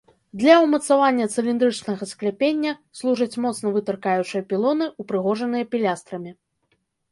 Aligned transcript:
Для 0.43 0.53
ўмацавання 0.61 1.25
цыліндрычнага 1.33 2.03
скляпення 2.13 2.73
служаць 3.03 3.39
моцна 3.47 3.67
вытыркаючыя 3.77 4.41
пілоны, 4.55 4.85
упрыгожаныя 5.07 5.71
пілястрамі. 5.77 6.31